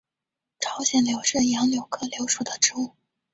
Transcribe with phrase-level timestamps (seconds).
[0.59, 2.95] 朝鲜柳是杨柳科柳属的植物。